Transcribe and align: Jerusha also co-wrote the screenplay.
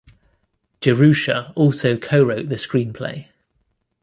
Jerusha 0.81 1.53
also 1.55 1.95
co-wrote 1.95 2.49
the 2.49 2.55
screenplay. 2.55 3.27